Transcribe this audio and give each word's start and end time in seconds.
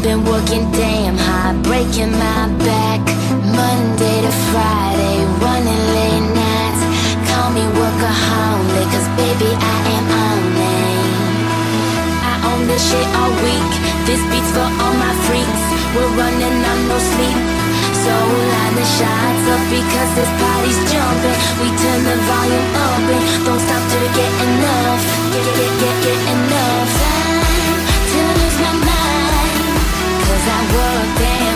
I've 0.00 0.08
been 0.08 0.24
working 0.24 0.64
damn 0.72 1.12
hard, 1.12 1.60
breaking 1.60 2.08
my 2.16 2.48
back. 2.64 3.04
Monday 3.52 4.16
to 4.24 4.32
Friday, 4.48 5.16
running 5.44 5.84
late 5.92 6.24
nights. 6.40 6.82
Call 7.28 7.52
me 7.52 7.60
workaholic, 7.76 8.88
cause 8.96 9.08
baby, 9.20 9.52
I 9.52 9.76
am 9.92 10.06
on 10.24 10.40
it. 10.56 11.04
I 12.32 12.34
own 12.48 12.64
this 12.64 12.80
shit 12.80 13.08
all 13.12 13.28
week. 13.44 13.72
This 14.08 14.24
beats 14.32 14.48
for 14.56 14.64
all 14.64 14.96
my 14.96 15.12
freaks. 15.28 15.64
We're 15.92 16.12
running 16.16 16.56
on 16.64 16.78
no 16.88 16.96
sleep. 16.96 17.40
So 18.00 18.14
line 18.56 18.74
the 18.80 18.88
shots 18.96 19.44
up 19.52 19.62
because 19.68 20.10
this 20.16 20.32
party's 20.40 20.80
jumping. 20.88 21.38
We 21.60 21.68
turn 21.76 22.00
the 22.08 22.16
volume 22.24 22.68
up 22.88 23.04
and 23.04 23.24
don't 23.44 23.60
stop 23.60 23.82
till 23.92 24.00
we 24.00 24.08
get 24.16 24.32
enough. 24.48 25.02
Get, 25.28 25.44
get, 25.60 25.72
get, 25.76 25.96
get 26.08 26.20
enough. 26.24 27.09
I 30.46 30.60
work 30.72 31.18
damn 31.18 31.49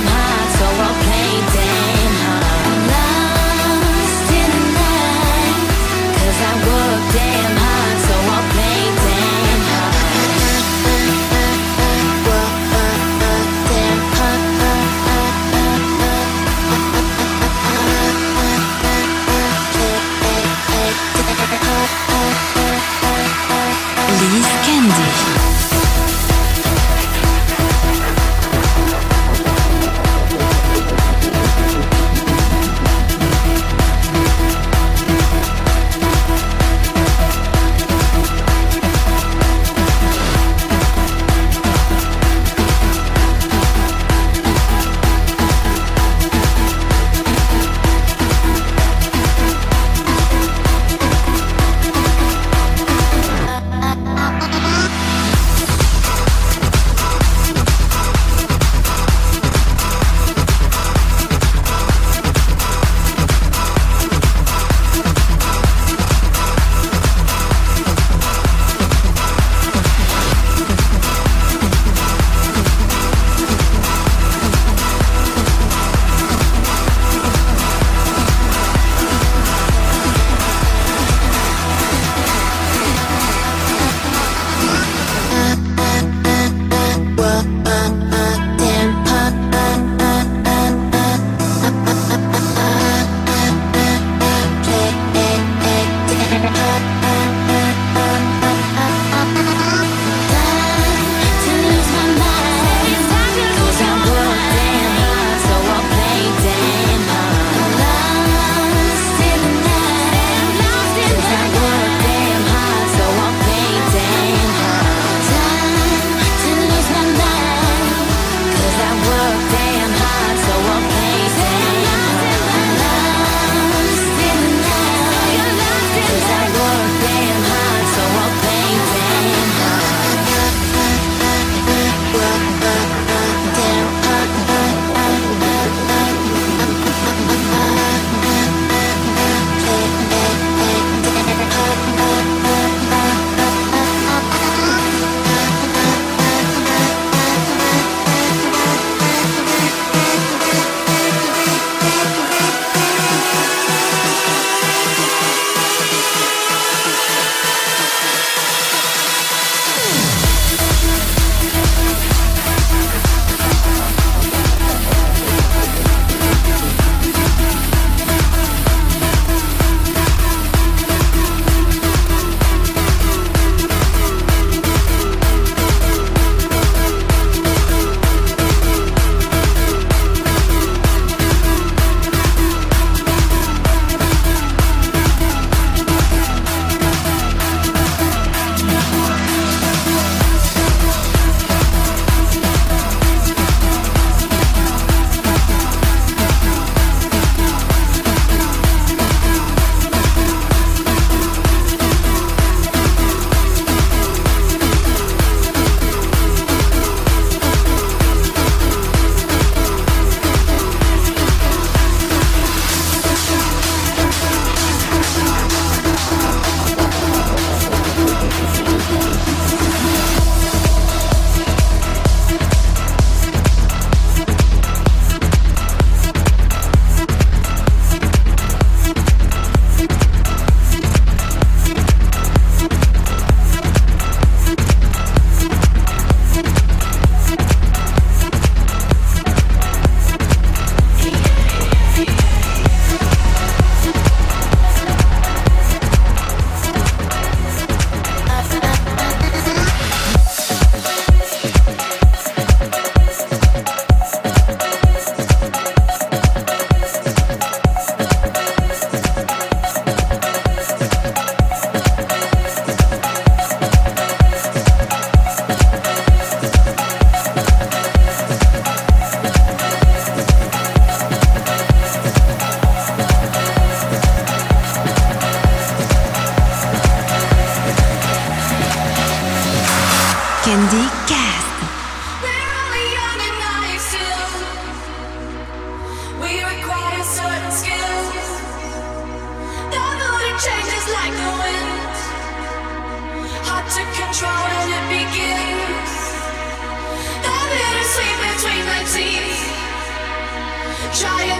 try 300.94 301.33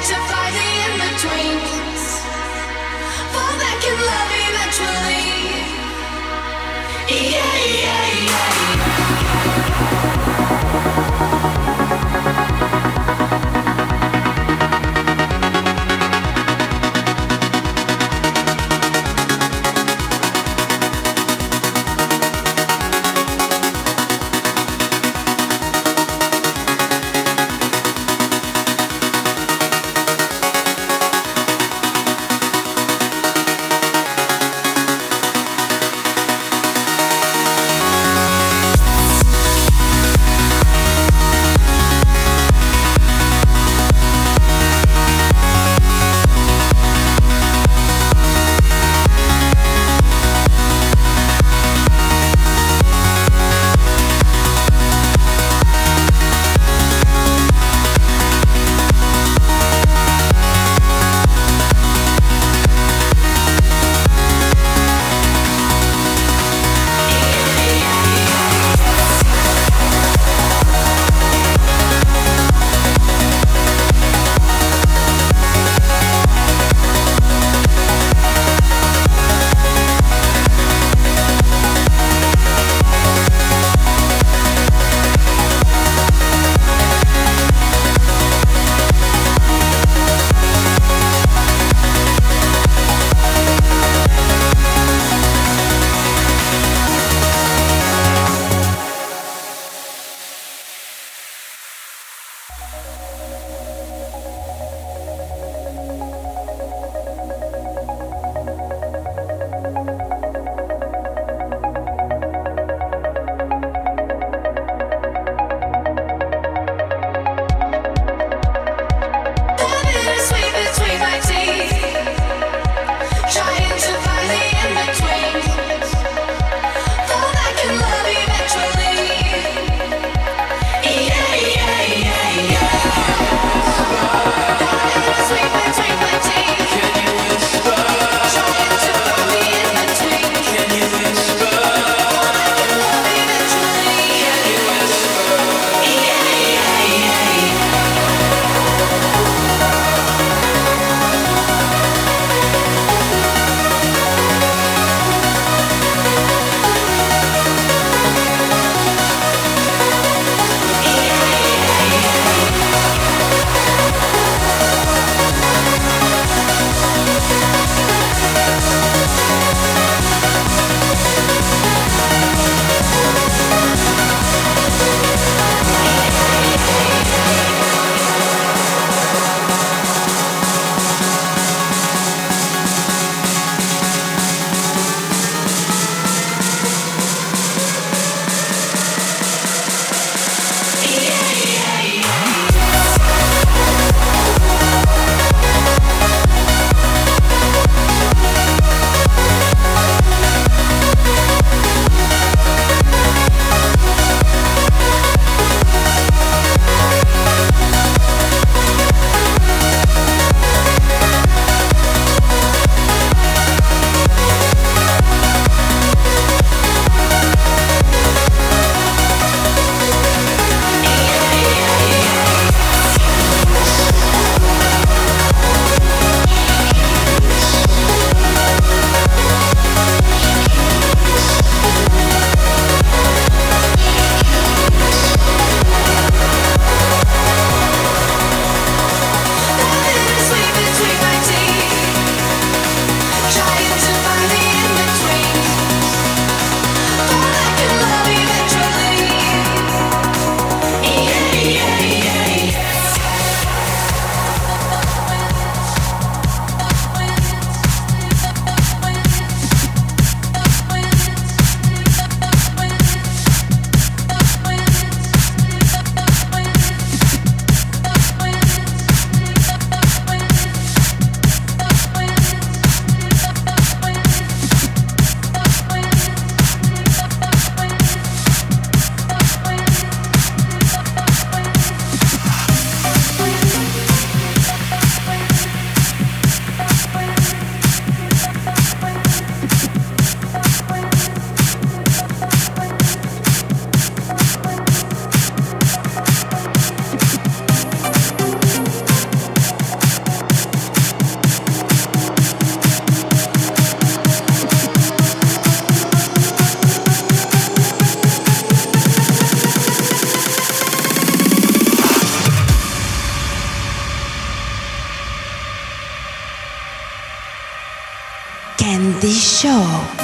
今。 319.45 320.04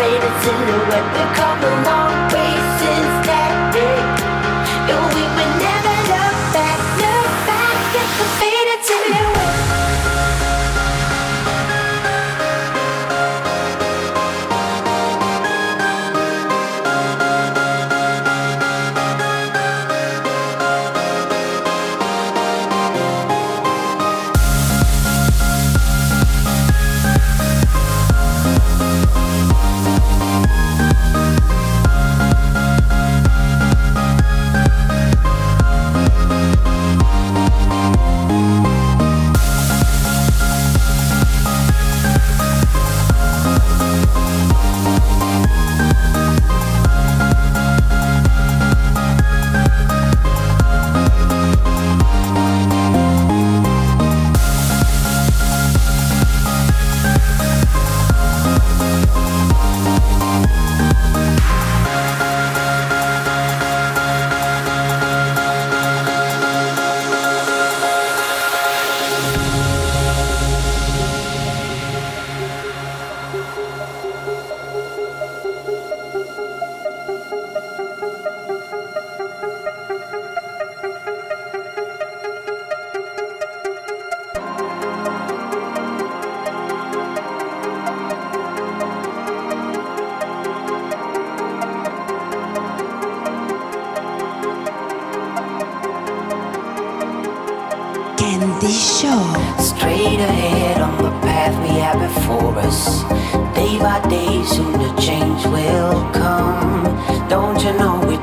faded 0.00 0.34
silhouette, 0.42 1.08
the 1.12 1.24
cover 1.36 2.09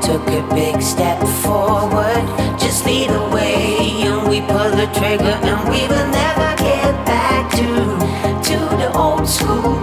took 0.08 0.26
a 0.28 0.54
big 0.54 0.80
step 0.80 1.20
forward. 1.44 2.24
Just 2.58 2.86
lead 2.86 3.10
the 3.10 3.24
way, 3.28 4.00
and 4.08 4.26
we 4.26 4.40
pull 4.40 4.70
the 4.80 4.88
trigger, 4.98 5.36
and 5.50 5.60
we 5.68 5.80
will 5.92 6.08
never 6.22 6.50
get 6.56 6.92
back 7.04 7.44
to 7.58 7.68
to 8.48 8.58
the 8.82 8.90
old 8.96 9.28
school, 9.28 9.76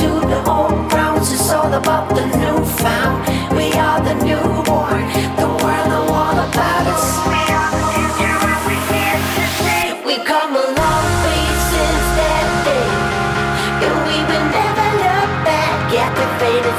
to 0.00 0.08
the 0.32 0.40
old 0.56 0.76
grounds. 0.90 1.32
It's 1.32 1.50
all 1.50 1.72
about 1.72 2.06
the 2.18 2.26
new 2.42 2.58
found. 2.82 3.16
We 3.56 3.72
are 3.86 4.00
the 4.08 4.16
newborn. 4.28 5.04
The 5.40 5.48
world 5.62 5.86
know 5.92 6.06
all 6.20 6.38
about 6.48 6.84
us. 6.94 7.06
We 7.32 7.42
are 7.60 7.72
the 7.78 7.84
future, 7.94 8.38
and 8.52 8.62
we 8.68 8.76
here 8.92 9.20
today. 9.56 9.88
We 10.04 10.16
come 10.32 10.54
along. 10.54 10.82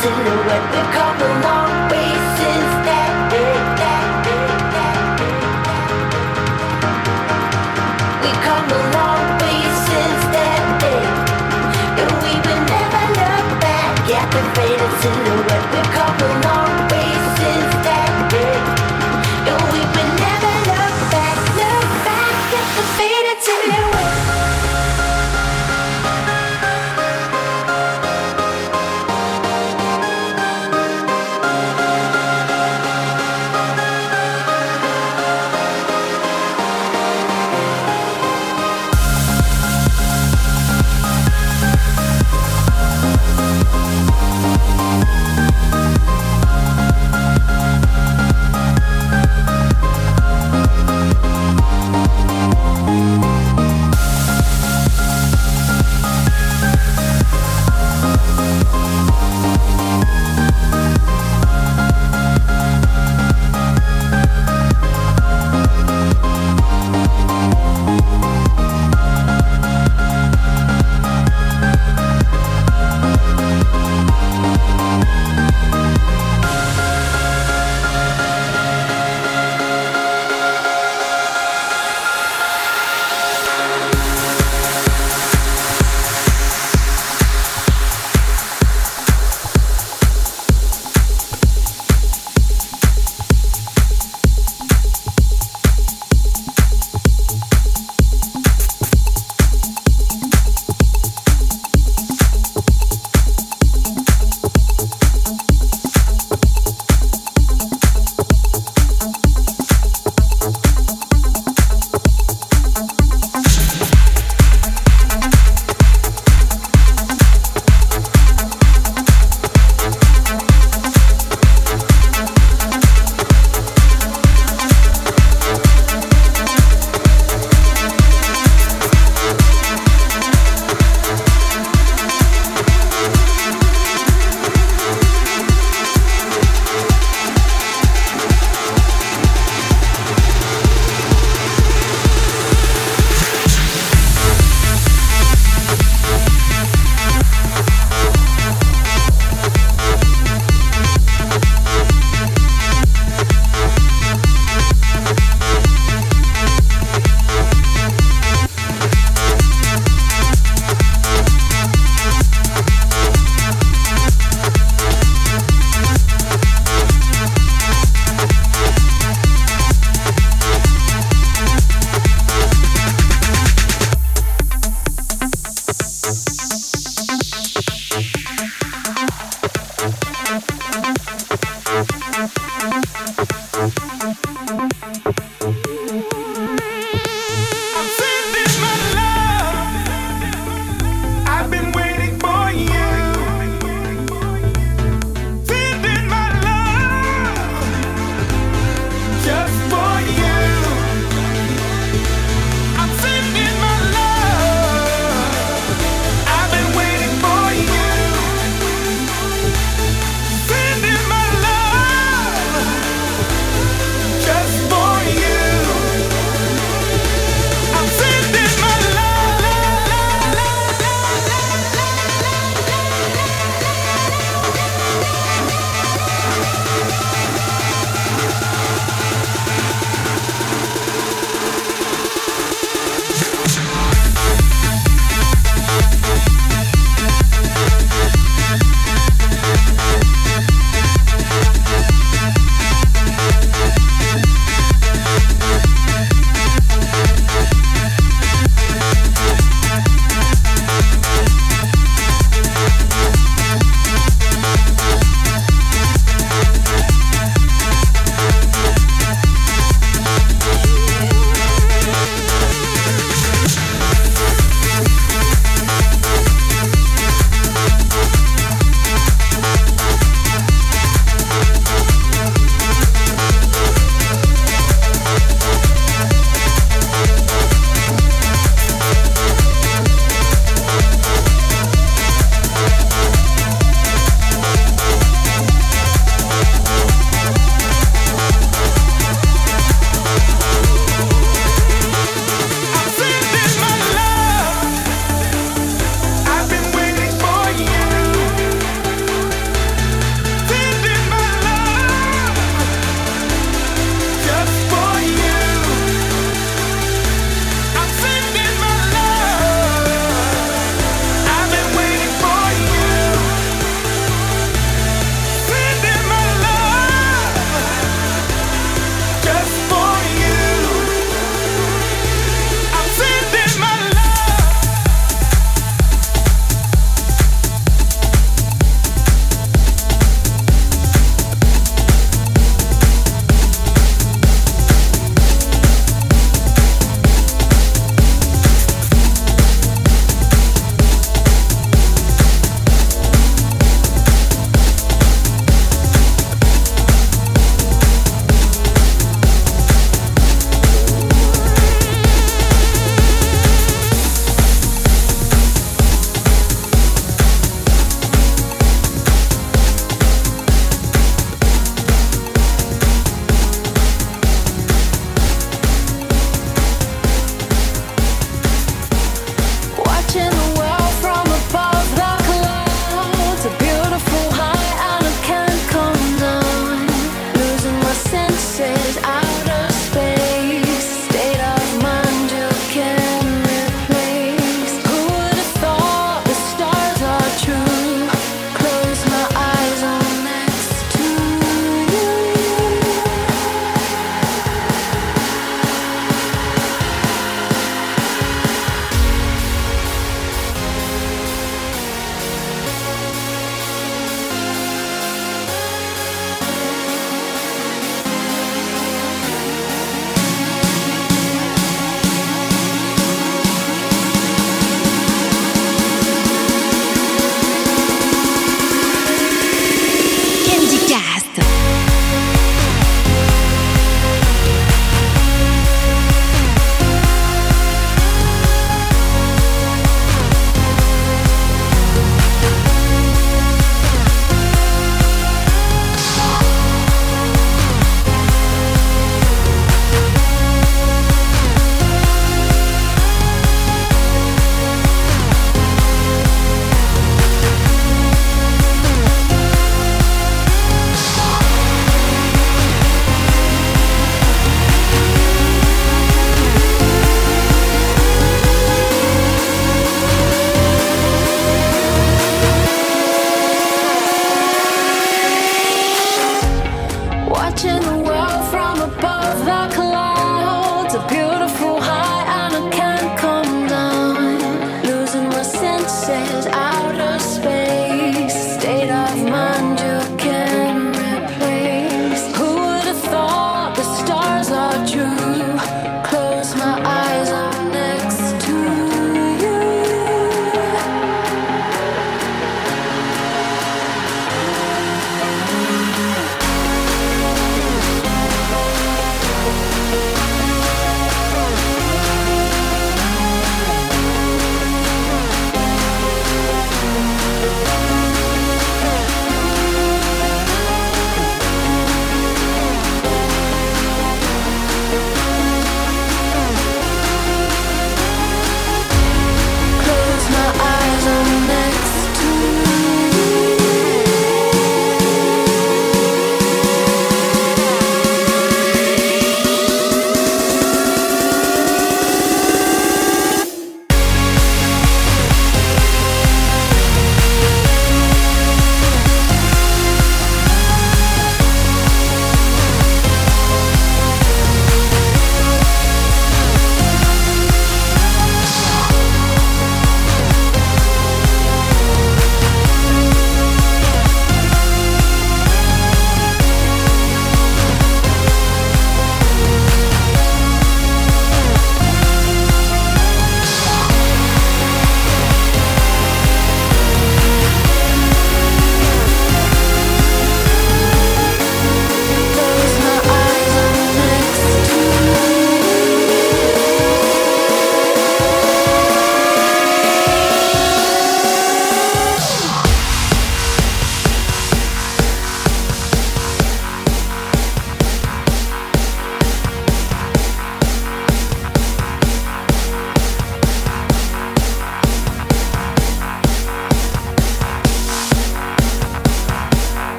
silhouette, 0.00 0.66
the 0.72 0.82
car 0.94 1.17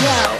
Show. 0.00 0.38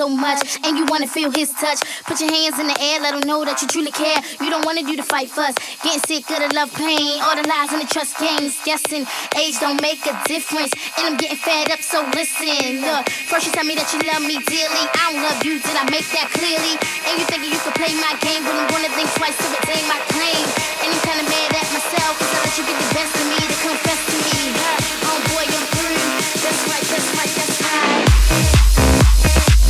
so 0.00 0.08
much 0.08 0.58
and 0.64 0.78
you 0.78 0.84
wanna 0.88 1.06
feel 1.06 1.30
his 1.30 1.52
touch. 1.52 1.80
Put 2.08 2.20
your 2.20 2.32
hands 2.32 2.58
in 2.58 2.66
the 2.66 2.78
air, 2.80 3.00
let 3.04 3.12
him 3.12 3.24
know 3.28 3.44
that 3.44 3.60
you 3.60 3.68
truly 3.68 3.92
care. 3.92 4.16
You 4.40 4.48
don't 4.48 4.64
wanna 4.64 4.82
do 4.82 4.96
the 4.96 5.02
fight 5.02 5.28
fuss. 5.28 5.54
Getting 5.84 6.00
sick 6.08 6.24
of 6.32 6.40
the 6.40 6.48
love 6.56 6.72
pain, 6.72 7.20
all 7.20 7.36
the 7.36 7.44
lies 7.44 7.68
and 7.72 7.82
the 7.84 7.90
trust 7.90 8.16
games. 8.16 8.56
Guessing 8.64 9.04
age 9.36 9.60
don't 9.60 9.80
make 9.82 10.00
a 10.08 10.14
difference. 10.24 10.72
And 10.96 11.04
I'm 11.04 11.16
getting 11.20 11.36
fed 11.36 11.68
up, 11.70 11.84
so 11.84 12.00
listen. 12.16 12.80
Look, 12.80 13.04
first 13.28 13.44
you 13.44 13.52
tell 13.52 13.68
me 13.68 13.76
that 13.76 13.92
you 13.92 14.00
love 14.08 14.24
me 14.24 14.40
dearly. 14.40 14.84
I 14.88 15.12
don't 15.12 15.20
love 15.20 15.40
you, 15.44 15.60
did 15.60 15.76
I 15.76 15.84
make 15.92 16.08
that 16.16 16.32
clearly? 16.32 16.74
And 17.08 17.12
you 17.20 17.24
thinking 17.28 17.52
you 17.52 17.60
could 17.60 17.76
play 17.76 17.92
my 18.00 18.16
game, 18.24 18.40
but 18.40 18.56
I'm 18.56 18.68
gonna 18.72 18.92
think 18.96 19.08
twice 19.20 19.36
to 19.36 19.46
retain 19.52 19.84
my 19.84 20.00
claim. 20.16 20.44
And 20.80 20.88
I'm 20.96 21.02
kinda 21.04 21.24
mad 21.28 21.60
at 21.60 21.68
myself, 21.76 22.12
cause 22.16 22.32
I 22.32 22.38
let 22.40 22.54
you 22.56 22.64
get 22.64 22.76
the 22.78 22.88
best 22.96 23.12
of 23.20 23.24
me 23.28 23.36
to 23.36 23.56
confess 23.68 24.09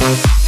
Thank 0.00 0.39